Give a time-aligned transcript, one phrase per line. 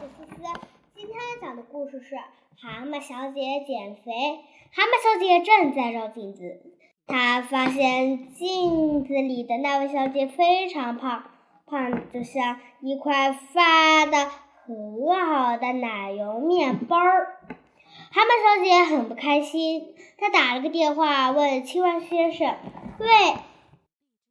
[0.00, 0.42] 是思思，
[0.94, 4.40] 今天讲的故事是蛤蟆小姐减肥。
[4.72, 6.62] 蛤蟆小姐正在照镜子，
[7.06, 11.24] 她发现镜子里的那位小姐非常胖，
[11.66, 14.30] 胖就像一块发的
[14.64, 16.96] 很好的奶油面包。
[16.96, 22.56] 蛤蟆小姐很不开心，她打了个电话问青蛙先生
[22.98, 23.06] ：“喂，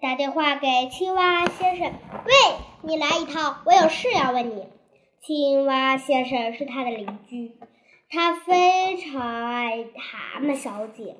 [0.00, 1.92] 打电话给青蛙先生，
[2.24, 2.32] 喂，
[2.80, 4.66] 你来一趟，我有事要问你。”
[5.20, 7.52] 青蛙先生是他的邻居，
[8.08, 11.16] 他非常爱蛤蟆小姐，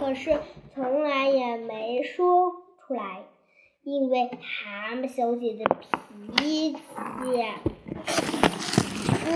[0.00, 0.40] 可是
[0.74, 2.52] 从来也没说
[2.86, 3.24] 出来，
[3.82, 5.86] 因为蛤蟆小姐的脾
[6.38, 6.76] 气，
[7.22, 7.42] 因为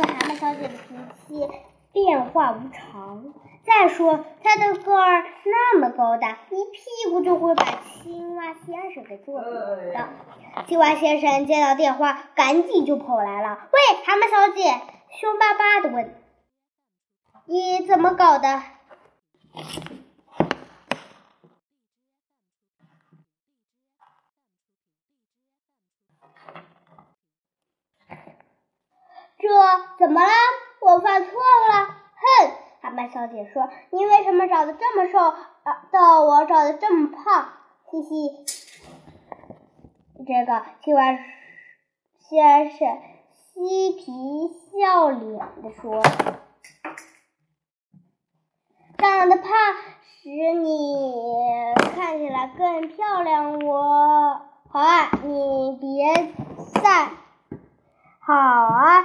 [0.01, 0.95] 蛤蟆小姐的脾
[1.27, 1.47] 气
[1.93, 3.33] 变化无常。
[3.65, 9.53] 再说，他的个儿那么高大，一屁股就会把青蛙先生给坐扁
[9.93, 10.09] 的。
[10.67, 13.69] 青蛙先生接到电话，赶紧就跑来了。
[13.73, 14.81] 喂，蛤蟆小姐，
[15.21, 16.15] 凶巴巴的问
[17.45, 18.63] ：“你怎么搞的？”
[29.41, 29.49] 这
[29.99, 30.33] 怎么了？
[30.81, 31.87] 我犯错误了？
[32.15, 32.53] 哼！
[32.81, 35.35] 蛤蟆小姐说：“你为什么长得这么瘦，
[35.91, 37.49] 到我长得这么胖？”
[37.91, 38.45] 嘻嘻。
[40.27, 41.19] 这个青蛙
[42.19, 43.01] 先生
[43.55, 46.03] 嬉皮笑脸的说
[48.99, 49.51] ：“长得胖
[50.23, 56.33] 使你看起来更漂亮。”我好啊，你别
[56.83, 57.09] 再
[58.21, 59.03] 好啊，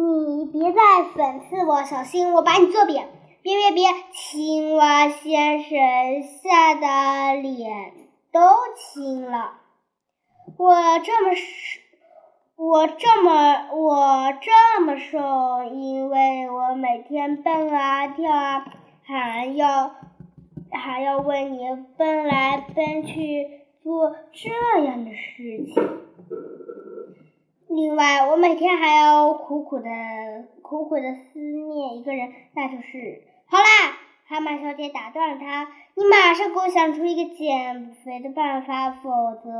[0.00, 0.80] 你别再
[1.14, 3.08] 讽刺我，小心我把你坐扁！
[3.42, 3.84] 别别别！
[4.12, 5.78] 青蛙先生
[6.22, 7.92] 吓得脸
[8.32, 8.40] 都
[8.76, 9.54] 青了。
[10.56, 11.80] 我这么瘦，
[12.56, 18.64] 我这么我这么瘦，因为我每天蹦啊跳啊，
[19.02, 19.90] 还要
[20.70, 21.60] 还要为你
[21.96, 25.88] 奔来奔去做这样的事情。
[27.72, 29.88] 另外，我每天还要苦苦的
[30.60, 33.64] 苦苦的思念一个人，那就是好啦。
[34.26, 39.50] 蛤蟆小姐打断了他：“你马上给我想出一个减肥的办法，否则……”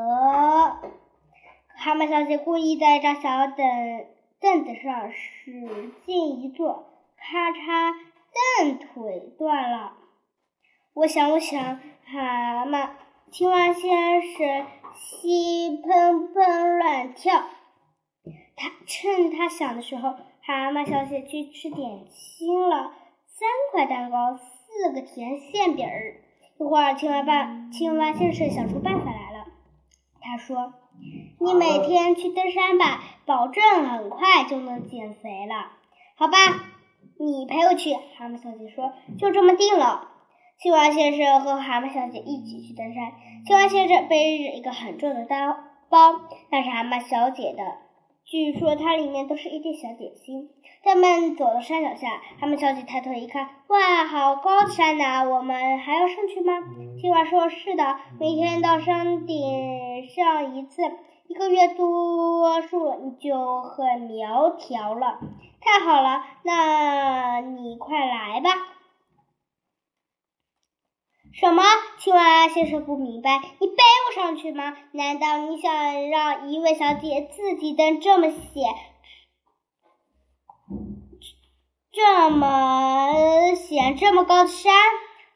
[1.79, 4.07] 蛤蟆小姐故意在一张小凳
[4.41, 7.95] 凳子上使劲一坐，咔嚓，
[8.59, 9.93] 凳腿断了。
[10.95, 12.89] 我想，我想，蛤蟆
[13.31, 14.67] 青蛙先生
[14.97, 17.45] 心砰砰乱跳。
[18.61, 20.11] 他趁他想的时候，
[20.43, 22.93] 蛤蟆小姐去吃点心了，
[23.27, 24.37] 三块蛋糕。
[24.37, 26.21] 四个甜馅饼儿。
[26.59, 29.47] 一会儿，青蛙爸、青蛙先生想出办法来了。
[30.21, 30.75] 他说
[31.41, 35.73] ：“你每天去登山吧，保证很快就能减肥了。”
[36.17, 36.37] 好吧，
[37.19, 37.95] 你陪我去。
[37.95, 40.09] 蛤蟆小姐说：“就这么定了。”
[40.61, 43.13] 青蛙先生和蛤蟆小姐一起去登山。
[43.47, 45.57] 青蛙先生背着一个很重的包
[45.89, 46.21] 包，
[46.51, 47.65] 那是蛤蟆小姐的。
[48.31, 50.51] 据说它里面都是一点小点心。
[50.85, 55.25] 他们走到山脚下，他们小姐抬头一看，哇，好高的山呐！
[55.29, 56.53] 我们还要上去吗？
[57.01, 60.81] 青蛙说：“是的，每天到山顶上一次，
[61.27, 65.19] 一个月多数你就很苗条了。”
[65.61, 68.51] 太好了，那你快来吧。
[71.41, 71.63] 什么？
[71.99, 73.75] 青蛙先生不明白，你背
[74.07, 74.77] 我上去吗？
[74.93, 78.71] 难道你想让一位小姐自己登这么险？
[81.91, 84.71] 这么险，这么高的山，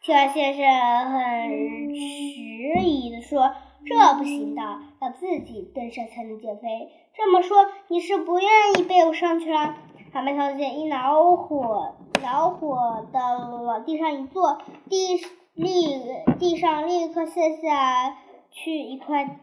[0.03, 0.66] 青蛙先生
[1.10, 3.54] 很迟疑的说
[3.88, 4.60] ：“这不行的，
[5.00, 6.69] 要自己登山才能减肥。”
[7.16, 9.75] 这么说，你是不愿意背我上去了？
[10.12, 14.59] 蛤蟆小姐一恼火，恼火的往地上一坐，
[14.91, 15.16] 地
[15.54, 16.00] 立
[16.38, 18.16] 地上立刻陷下
[18.50, 19.38] 去一块，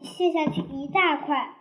[0.00, 1.54] 一陷下去一大块。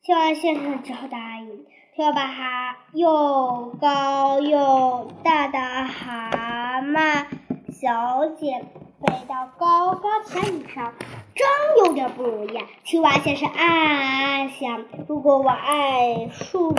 [0.00, 1.66] 青蛙先生只好答应。
[1.96, 7.26] 要把蛤又高又大的蛤蟆
[7.72, 8.64] 小姐
[9.00, 10.94] 背到高高的山顶上，
[11.34, 12.64] 真有点不容易啊！
[12.84, 16.72] 青蛙先生暗暗想：如果我爱树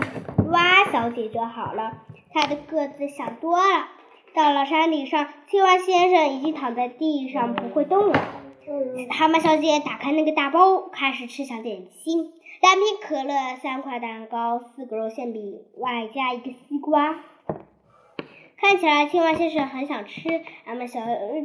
[0.47, 1.97] 蛙小姐就好了。
[2.31, 3.89] 她的个子小多了。
[4.33, 8.19] 到了山顶上，青蛙先生已经躺在地上不会动了。
[9.11, 12.31] 蛤蟆小姐打开那个大包，开始吃小点心。
[12.61, 17.15] 两瓶可乐，三块蛋糕，四个肉馅饼，外加一个西瓜。
[18.57, 20.41] 看起来青蛙先生很想吃。
[20.65, 20.99] 蛤蟆小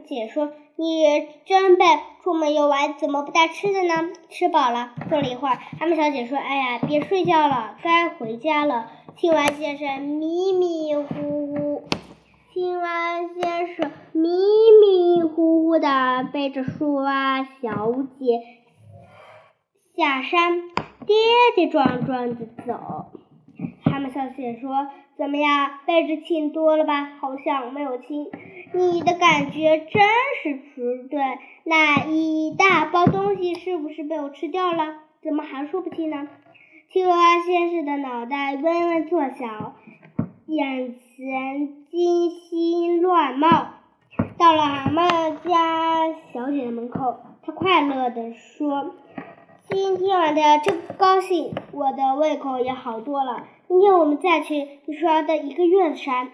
[0.04, 1.04] 姐说：“你
[1.46, 1.86] 真笨，
[2.22, 11.04] 出门游玩怎么不带吃的呢？”吃饱了，坐了一会儿，蛤蟆小姐说：“哎呀，别睡觉了，该回家了。”青蛙先生迷迷糊
[11.54, 11.74] 糊，
[12.55, 18.41] 青蛙先生迷迷糊糊的背着树蛙小姐
[19.97, 20.61] 下山，
[21.05, 21.17] 跌
[21.56, 23.11] 跌撞撞的走。
[23.83, 24.87] 蛤蟆小姐说
[25.19, 27.17] ：“怎么样，背着轻多了吧？
[27.21, 28.31] 好像没有轻。
[28.73, 30.03] 你的感觉真
[30.41, 31.25] 是迟钝。
[31.65, 35.01] 那一大包东西是不是被我吃掉了？
[35.25, 36.29] 怎么还说不清呢？”
[36.93, 39.75] 青蛙先生的脑袋嗡嗡作响，
[40.47, 43.49] 眼前金心乱冒。
[44.37, 48.96] 到了蛤蟆家小姐的门口，他快乐地说
[49.70, 53.46] ：“今天玩的真高兴，我的胃口也好多了。
[53.69, 56.32] 明天我们再去你说的一个月的山。”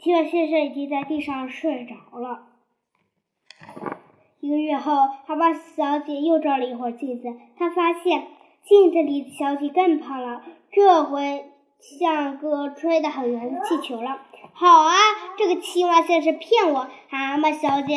[0.00, 2.44] 青蛙先生已经在地上睡着了。
[4.40, 4.92] 一个月后，
[5.26, 7.28] 蛤蟆小姐又照了一会儿镜子，
[7.58, 8.28] 她发现。
[8.64, 10.42] 镜子里的小姐更胖了，
[10.72, 11.44] 这回
[11.78, 14.18] 像个吹得很圆的气球了。
[14.52, 14.94] 好啊，
[15.36, 16.88] 这个青蛙先生骗我！
[17.08, 17.94] 蛤蟆小姐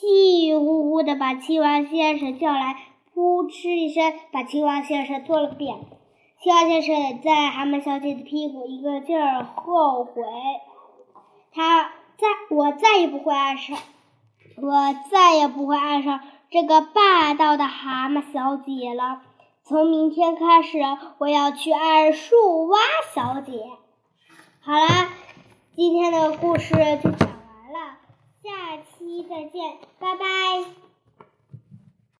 [0.00, 2.76] 气呼呼的把青蛙先生叫来，
[3.14, 5.76] 扑哧一声把青蛙先生做了个遍。
[6.42, 10.22] 青蛙先生在蛤蟆小姐的屁股一个劲儿后悔，
[11.52, 11.84] 他
[12.18, 13.78] 再我再也不会爱上，
[14.60, 16.20] 我再也不会爱上
[16.50, 19.22] 这个霸道的蛤蟆小姐了。
[19.68, 20.78] 从明天开始，
[21.18, 22.78] 我要去爱树蛙
[23.12, 23.68] 小姐。
[24.60, 25.10] 好啦，
[25.74, 26.72] 今天的故事
[27.02, 27.98] 就讲完了，
[28.44, 30.85] 下期再见，拜拜。